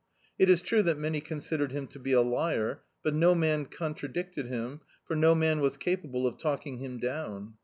It 0.39 0.49
is 0.49 0.63
true 0.63 0.81
that 0.81 0.97
many 0.97 1.21
considered 1.21 1.73
him 1.73 1.85
to 1.89 1.99
be 1.99 2.11
a 2.11 2.21
liar; 2.21 2.81
but 3.03 3.13
no 3.13 3.35
man 3.35 3.67
con 3.67 3.93
tradicted 3.93 4.47
him, 4.47 4.81
for 5.05 5.15
no 5.15 5.35
man 5.35 5.59
was 5.59 5.77
capable 5.77 6.25
of 6.25 6.39
talking 6.39 6.79
him 6.79 6.97
down. 6.97 7.53